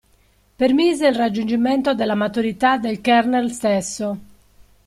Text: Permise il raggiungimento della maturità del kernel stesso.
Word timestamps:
Permise 0.57 1.05
il 1.05 1.13
raggiungimento 1.13 1.93
della 1.93 2.15
maturità 2.15 2.79
del 2.79 3.01
kernel 3.01 3.51
stesso. 3.51 4.17